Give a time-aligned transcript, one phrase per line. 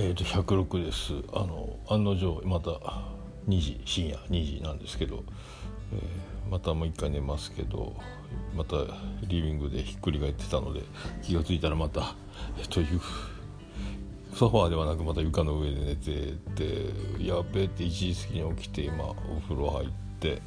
[0.00, 1.12] えー、と106です。
[1.32, 2.70] あの案の定また
[3.48, 5.24] 2時深夜2時なんですけど、
[5.92, 7.96] えー、またもう一回寝ますけど
[8.56, 8.76] また
[9.26, 10.82] リビングでひっくり返ってたので
[11.24, 12.14] 気が付いたらまた、
[12.56, 13.00] えー、という
[14.34, 19.14] ソファーではなくまた床の上で寝ててやべえって1時過ぎに起きて今お
[19.48, 19.88] 風呂入っ
[20.20, 20.40] て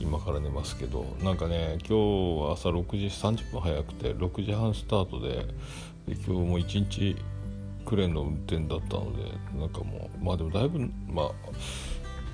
[0.00, 5.46] 今から寝ますけどなんかね今日は朝6時30分早くて6時半スタートで
[6.08, 7.16] で今日も一日
[7.84, 11.32] クレーンの運転だったのでなんかもうまあでもだいぶまあ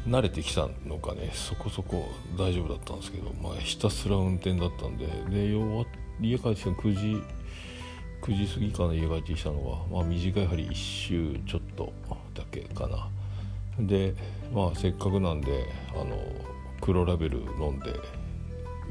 [0.08, 1.30] 慣れてきたのかね。
[1.34, 5.06] そこそこ大丈夫だったんですけど、まあ、ひたすら運転だったんで。
[5.28, 5.84] で要は
[6.20, 7.22] 家帰ってきたの9時
[8.22, 11.92] 9時過ぎかな家帰ってきたのは、まあ、短い針1周ちょっと
[12.34, 13.08] だけかな。
[13.78, 14.14] で
[14.52, 16.16] まあせっかくなんであの
[16.80, 17.94] 黒ラベル飲んで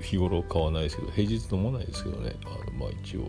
[0.02, 2.36] 日頃買わないですけど平日飲まないですけどね。
[2.46, 3.28] あのまあ一応。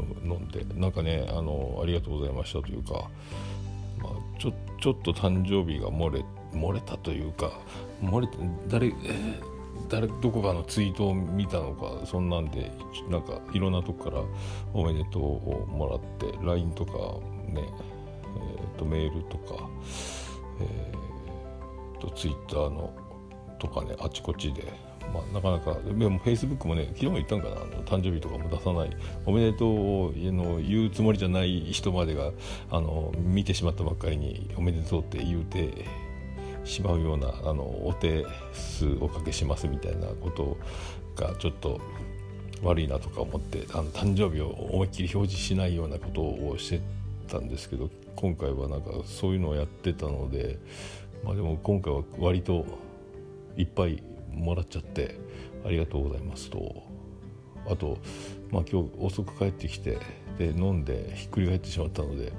[0.00, 3.08] 飲んでなんかねあのありがとうございましたというか、
[3.98, 7.52] まあ、ちょちょっと誕生日が漏れ漏れたというか
[8.02, 8.36] 漏れて
[8.68, 8.92] 誰
[9.88, 12.70] 誰どこかのツイートを見たのかそんなんで
[13.08, 14.22] なんかいろんなとこから
[14.72, 16.92] おめでとうをもらって LINE とか
[17.52, 17.68] ね、
[18.36, 19.68] えー、とメールとか、
[20.60, 22.94] えー、と Twitter の
[23.58, 24.72] とかねあちこちで
[25.12, 28.90] まあ、なかなかでもフェイスブックもね昨日も言ったんかなあの誕生日とかも出さない
[29.26, 32.32] おめでとうをの言うつもりじゃない人までが
[32.70, 35.86] あの見てしまったばっかりにおめでとうって言うて
[36.64, 40.56] しまうようなあのお手数おかけしますみたいなこと
[41.16, 41.80] がちょっと
[42.62, 46.80] 悪いなとか思ってあの誕生日を思いっきり表示しないようなことをして
[47.28, 50.58] たんですけど今回はなんかそういうのをやってたので
[51.24, 52.64] まあでも今回は割と
[53.56, 54.02] いっぱい
[54.34, 55.18] もらっちゃって
[55.64, 56.82] ありがとうございますと。
[57.66, 57.98] あと、
[58.50, 59.98] まあ、今日遅く帰ってきて
[60.38, 62.32] で飲んでひっくり返ってしまったので、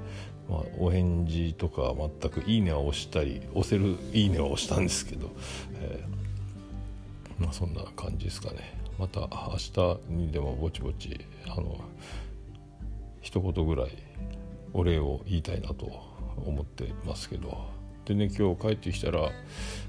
[0.48, 5.30] まあ、お返事とか全く「いいね」は押したり押せる「いいね」は押したんですけど、
[5.80, 8.76] えー、まあ、そんな感じですかね。
[8.98, 11.78] また明日にでもぼちぼちあの
[13.20, 13.90] 一言ぐらい
[14.72, 15.90] お礼を言いたいなと
[16.46, 17.75] 思ってますけど。
[18.06, 19.30] でね今日帰ってきたら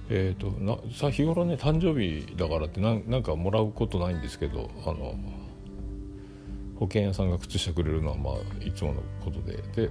[0.10, 5.16] えーと、なさ日頃ね誕生日だからってなんかもらうことないんですけどあの
[6.80, 9.58] 保険屋さんが靴下くれるのはまあいつものことで。
[9.76, 9.90] で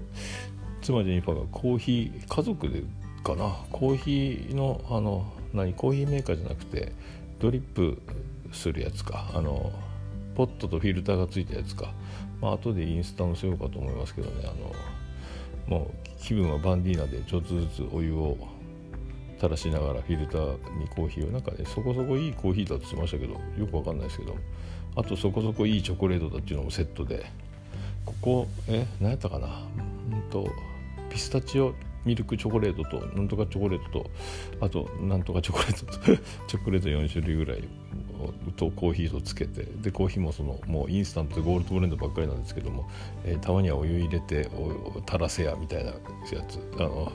[0.82, 2.82] 妻ジェニファーがコーヒー家族で
[3.24, 3.56] かな？
[3.72, 5.74] コーヒーのあの何？
[5.74, 6.92] コーヒーメーカーじゃなくて
[7.40, 8.00] ドリップ
[8.52, 9.30] するやつか。
[9.34, 9.72] あの
[10.36, 11.92] ポットとフィルターがついたやつか。
[12.40, 14.72] まあ後でインスタ載せようかと思いますけどねあの
[15.66, 18.36] もう気分はバンディーナでちょっとずつお湯を
[19.36, 24.36] 垂らしながらフィルターにコーヒーをなんかねそこそこいいコーヒーだとしましたけどよくわかんないですけど
[24.96, 27.26] あとそこそこいいチョコレートだっていうのもセットで。
[28.06, 29.48] ここえ何やったかな？
[30.12, 30.48] うんと
[31.10, 31.74] ピスタチオ
[32.04, 34.10] ミルクチョコレートとなんとかチョコレートと
[34.60, 36.16] あとなんとかチョコレートと
[36.46, 37.64] チョコレート4種類ぐらい。
[38.56, 42.88] とコーヒーとつけてでコーヒーもそのもうインスタントでゴールドブレンドばっかりなんですけども、
[43.24, 45.96] えー、たまにはお湯入れてお垂らせやみたいなや
[46.48, 47.12] つあの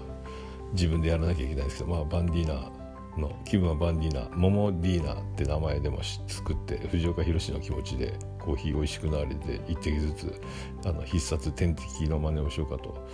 [0.73, 2.72] 自分でやらなきゃいけないんですけど、まあ、バンディーナ
[3.17, 10.41] の気分はバンディーナモモディーナって名前でも作って藤岡弘の気持ちでコーヒー美味しくなれて一滴ずつ
[10.85, 13.07] あの必殺天敵の真似をしようかと、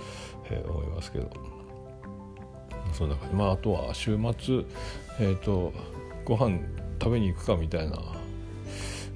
[0.49, 1.57] えー、思いますけど。
[2.93, 3.35] そんな感じ。
[3.35, 4.63] まああとは週末
[5.19, 5.73] えっ、ー、と
[6.25, 6.59] ご飯
[6.99, 7.97] 食べに行くかみたいな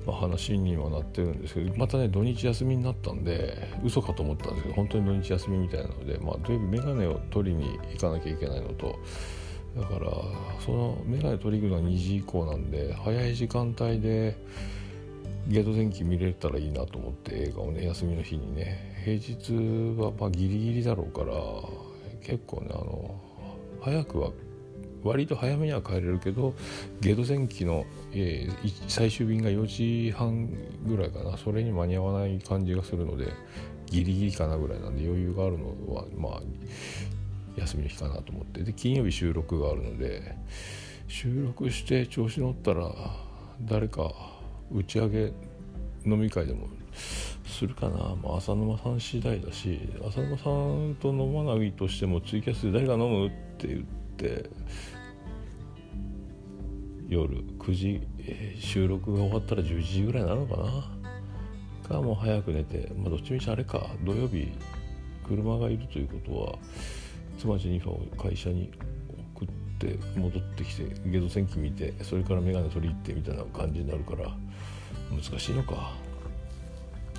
[0.06, 9.00] まあ、話にはなってるんですけどまたね土日休みになったんで嘘かと思ったんですけど本当に土日休みみたいなので、まあ、土曜日眼鏡を取りに行かなきゃいけないのと
[9.78, 10.12] だから
[10.66, 14.36] その眼鏡取り行くのは2時以降なんで早い時間帯で
[15.48, 18.92] ゲート天気見れたらいいなと思って映画をね休みの日にね。
[19.04, 21.34] 平日はまあギリギリだろうから
[22.24, 23.20] 結構ねあの
[23.82, 24.32] 早くは
[25.04, 26.54] 割と早めには帰れるけど
[27.00, 30.50] ゲート前期の、えー、最終便が4時半
[30.86, 31.38] ぐらいかな。
[31.38, 33.34] それに間に合わない感じがするので
[33.88, 36.42] ギリギリかなぐらいなんで余裕があるのはまあ
[37.58, 38.64] 休みの日かなと思って。
[38.64, 40.36] で金曜日収録があるので
[41.08, 42.90] 収録して調子乗ったら
[43.66, 44.14] 誰か
[44.72, 45.34] 打ち上げ
[46.06, 46.68] 飲み会でも
[47.46, 53.82] するかな、まあ、浅沼さん次第だし浅沼さんと飲まないとしてもツイキャスで誰が飲むって言っ
[54.18, 54.50] て
[57.12, 61.02] 夜9時、えー、収録が終わったら11時ぐらいなのかな？
[61.92, 64.52] かもう早く寝て、まあ、どっちみちあれか土曜日
[65.28, 66.58] 車がいるということは
[67.38, 68.72] 妻ジェニファーを会社に
[69.36, 69.48] 送っ
[69.78, 74.30] て戻ってきてゲド戦記見てそれから眼鏡取り行ってみたいな感じになるから
[75.10, 75.92] 難しいのか。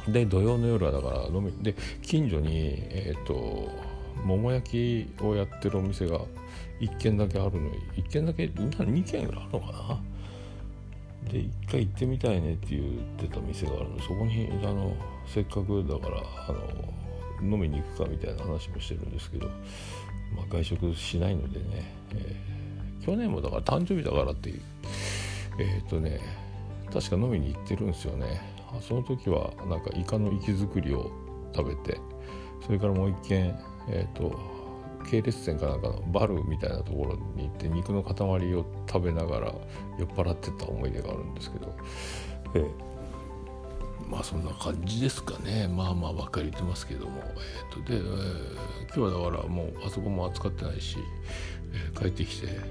[0.09, 2.57] で土曜の夜はだから飲みで近所に
[2.91, 3.69] えっ、ー、と
[4.25, 6.21] 桃焼きをやってるお店が
[6.81, 10.03] 1軒だけあるのに1軒だけ2軒ぐらいあるのかな。
[11.31, 12.83] で1回行ってみたいねって言っ
[13.17, 13.97] てた店があるの。
[13.97, 14.95] でそこにあの
[15.27, 16.53] せっかくだからあ
[17.43, 19.49] の飲みに行くかみたいな話もしてるんですけど、
[20.37, 24.53] まあ、外食しないのでね、えー、去年もだから誕生日だからって
[25.59, 26.21] えっ、ー、とね
[26.93, 28.41] 確か飲みに行ってるんですよね。
[28.81, 31.11] その時はなんかイカの活き作りを
[31.55, 32.01] 食べて
[32.65, 33.55] それからもう一軒
[33.89, 34.39] えっ、ー、と
[35.09, 38.15] 系列店かなんかのバルみたいなところに行って肉の塊
[38.55, 39.55] を食べながら
[39.99, 41.77] 酔っ払ってた思い出があるんですけど、
[42.55, 45.69] えー、まあそんな感じですかね。
[45.69, 48.55] まあまあばっかり言ってますけども、えーとでえー、
[48.87, 50.99] 今日はだからもうあそこも扱ってないし、
[51.73, 52.63] えー、帰ってきてあの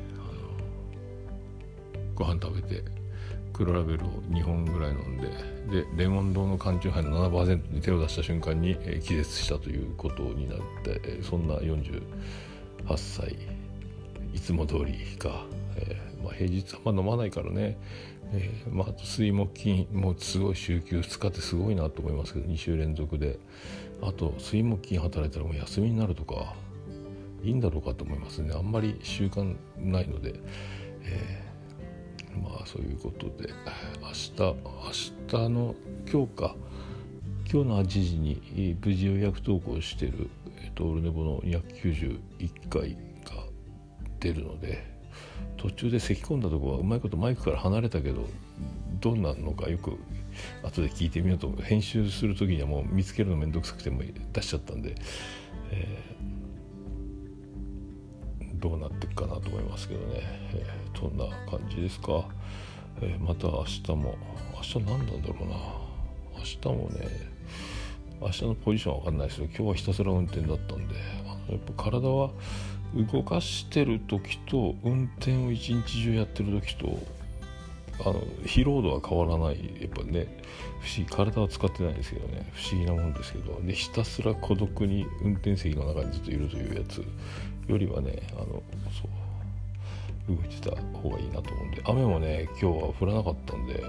[2.16, 3.01] ご飯食べて
[3.64, 5.28] 黒ラベルを2本ぐらい飲んで
[5.84, 12.02] でレモン堂の缶チューハイの7%に手を出した瞬間に、えー、気絶したということになって、えー、そんな48
[12.98, 13.38] 歳
[14.34, 15.46] いつも通りか、
[15.78, 17.78] えー、まあ、平日あんま飲まないからね、
[18.34, 23.40] えまあ、水木金もうすごい週休2日ってすごいなと思いますけど2週連続で。
[24.04, 26.56] あと水木金働いたらもう休みになるとか
[27.44, 28.52] いいんだろうかと思いますね。
[28.56, 30.40] あんまり習慣ないので。
[31.04, 31.41] えー
[32.42, 33.54] まあそういうことで
[34.02, 34.56] 明日明
[35.28, 35.76] 日の
[36.12, 36.56] 今日か
[37.52, 40.30] 今日の8時に無事予約投稿してる、
[40.64, 42.94] えっと、オルネボの291回
[43.26, 43.44] が
[44.20, 44.90] 出るので
[45.58, 48.28] 途中で咳き込んだとこはうまいことマイクから離れたけど
[49.00, 49.98] どうなるのかよく
[50.64, 54.02] 後で聞いてみようと編集する時にはもう見つけるの面倒くさくても
[54.32, 54.96] 出しちゃったんで、
[55.72, 56.16] え
[58.62, 60.22] どうなっていくかなと思いますけどね、
[60.54, 62.26] えー、そんな感じですか、
[63.02, 64.16] えー、また明日も。
[64.56, 65.56] 明日何なんだろうな。
[66.38, 67.08] 明日もね
[68.22, 70.96] 明日のポジションは分かんないですけど今日はひたすら運転だったんで
[71.50, 72.30] やっぱ体は
[72.96, 77.00] 動かしてる時と運転を一日中やってる時と
[78.04, 79.82] あの疲労度は変わらない。
[79.82, 80.42] やっぱね
[80.80, 81.06] 不思議。
[81.06, 82.52] 体は使ってないですけどね。
[82.54, 83.60] 不思議なもんですけど。
[83.62, 87.04] でひたすら孤独に運転席の中にずっといるというやつ。
[87.72, 89.08] よりはねあのそ
[90.30, 93.84] う動いてた方がいいなと思うんで雨もね今日は降らなかったんで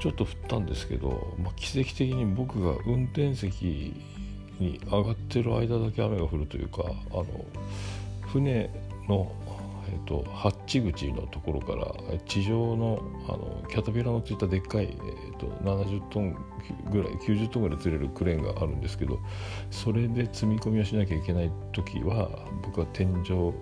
[0.00, 3.94] ちょっと降ったんですけど、まあ、奇跡的に僕が運転席
[4.58, 7.26] に上がってる間だけ雨が降るというかあの
[8.32, 8.70] 船
[9.08, 9.32] の
[9.88, 16.36] えーと、ハッチ口のところから地上のあのキャタピラのついたでっかい、えーと、70トン
[16.90, 19.18] ぐらい90トンぐらい釣れるクレーンがあるんですけど
[19.70, 22.28] それで積み込みをしなきゃいけない時は
[22.62, 23.52] 僕は天井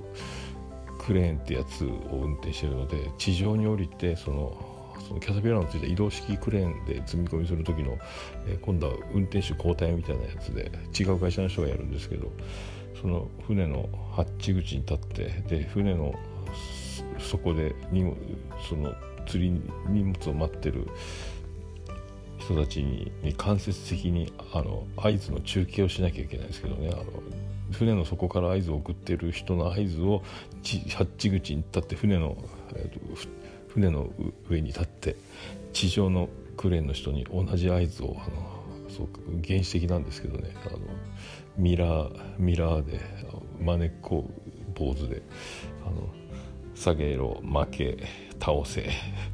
[0.99, 4.74] クレーンってやつを運転してるので地上に降りてその
[5.07, 7.99] そのキャタピラーのついた移動式クレーンで積み込みする時の、
[8.47, 12.31] え、今度は運転手交代みたいなやつで違う会社の人がやるんですけど
[13.01, 16.15] その船のハッチ口に立ってで船の
[17.19, 18.15] 底で荷
[18.69, 18.95] その
[19.27, 20.87] 釣り荷物を待ってる
[22.39, 27.05] 人たちに間接的にあの合図の中継をしなきゃいけないですけどねあの
[27.73, 30.23] 船の底から合図を送ってる人の合図を
[30.95, 32.37] ハッチ口に立って船の、
[32.75, 33.01] えーと、
[33.75, 34.09] 船の
[34.49, 35.17] 上に立って
[35.73, 38.55] 地上のクレーンの人に同じ合図をあの
[38.89, 39.09] そう
[39.45, 40.79] 原始的なんですけどねあの
[41.57, 43.01] ミラーミラーで
[43.61, 44.31] まねっこ
[44.75, 45.23] 坊主で
[45.85, 46.09] あの
[46.77, 47.99] 下げろ負け
[48.41, 48.89] 倒せ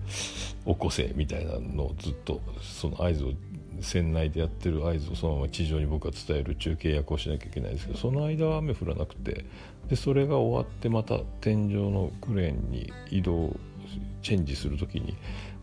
[0.67, 3.33] 起こせみたいなのをずっとその合図を
[3.81, 9.45] 船内でやってる合図をそのまま地上に僕は伝える中継役をしなきゃいけないんですけどその間は雨降らなくて
[9.89, 13.57] でそれが終わってまた天井のクレーンに移動
[14.23, 15.17] チェンジする時に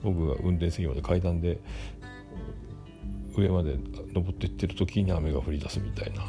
[0.04, 1.60] 僕が運転席まで階段で
[3.36, 3.78] 上まで
[4.14, 6.24] 登っていってる時に雨が降り出すみたいな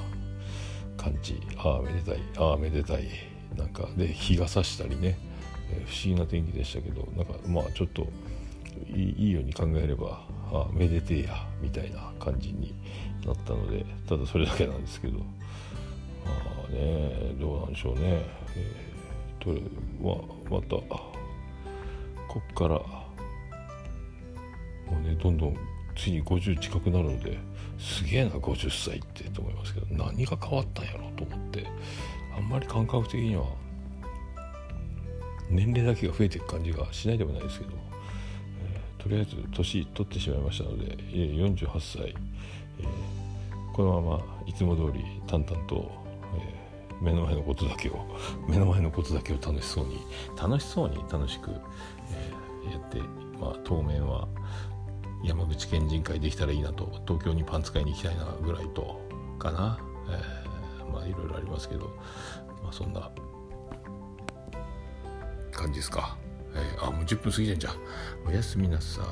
[0.96, 1.40] 感じ。
[1.56, 2.18] ああめでたい。
[2.36, 3.08] ああめでたい。
[3.56, 5.18] なんかで日が差したりね、
[5.70, 8.06] えー、不思議な天気でしたけどなんかまあちょっと
[8.94, 12.74] いいように考えればああめでてえやみたいな感じに
[13.26, 15.18] なったのでただそれだけなんですけど。
[15.18, 15.24] ま
[16.68, 18.22] あねどうなんでしょうね、
[18.54, 19.58] えー、と
[20.02, 20.76] まあ、また
[22.28, 23.08] こっからも
[24.98, 25.56] うねどんどん
[25.96, 27.38] ついに50近くなるので
[27.78, 31.66] すげえな50歳ってと思いますけど何が変わったんやろうと思って
[32.36, 33.46] あんまり感覚的には
[35.50, 42.14] 年齢だけが増えていく感じがしないでもないですけど、えー、とりあえず年取ってしまいましたので48歳、
[42.78, 45.90] えー、このままいつも通り淡々と、
[46.36, 48.04] えー、目の前のことだけを
[48.46, 50.00] 目の前のことだけを楽しそうに
[50.40, 51.50] 楽しそうに楽しく、
[52.72, 53.00] やって、
[53.40, 54.28] まあ、当面は
[55.24, 59.00] 山口県人会できたらいいなと東京にパン使いに行きたいなぐらいと
[59.38, 61.86] かな、えー、まあいろいろありますけど、
[62.62, 63.10] まあ、そんな
[65.52, 66.16] 感じですか、
[66.54, 67.74] えー、あもう10分過ぎてんじゃん。
[68.26, 69.04] おやすみなさい。